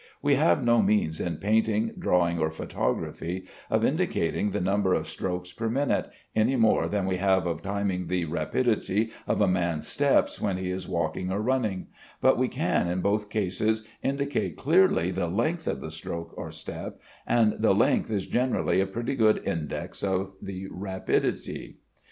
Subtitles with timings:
[0.23, 5.53] We have no means in painting, drawing, or photography, of indicating the number of strokes
[5.53, 10.41] per minute, any more than we have of timing the rapidity of a man's steps
[10.41, 11.85] when he is walking or running;
[12.19, 16.99] but we can in both cases indicate clearly the length of the stroke or step,
[17.27, 21.77] and the length is generally a pretty good index of the rapidity.